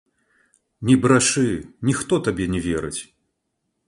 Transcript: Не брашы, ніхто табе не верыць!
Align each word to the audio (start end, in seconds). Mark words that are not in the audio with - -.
Не 0.89 0.95
брашы, 1.03 1.45
ніхто 1.89 2.13
табе 2.29 2.45
не 2.55 2.61
верыць! 2.69 3.01